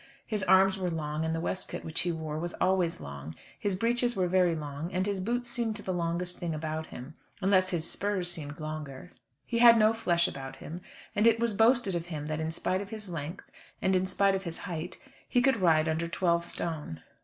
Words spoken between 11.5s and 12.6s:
boasted of him that, in